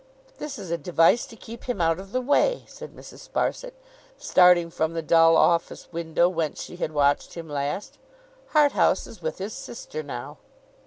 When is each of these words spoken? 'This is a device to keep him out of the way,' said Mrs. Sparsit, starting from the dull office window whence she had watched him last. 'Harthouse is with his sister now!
'This 0.39 0.57
is 0.57 0.71
a 0.71 0.79
device 0.79 1.27
to 1.27 1.35
keep 1.35 1.65
him 1.65 1.79
out 1.79 1.99
of 1.99 2.11
the 2.11 2.21
way,' 2.21 2.63
said 2.65 2.95
Mrs. 2.95 3.29
Sparsit, 3.29 3.73
starting 4.17 4.71
from 4.71 4.93
the 4.95 5.03
dull 5.03 5.37
office 5.37 5.89
window 5.91 6.27
whence 6.27 6.63
she 6.63 6.77
had 6.77 6.91
watched 6.91 7.35
him 7.35 7.47
last. 7.47 7.99
'Harthouse 8.55 9.05
is 9.05 9.21
with 9.21 9.37
his 9.37 9.53
sister 9.53 10.01
now! 10.01 10.39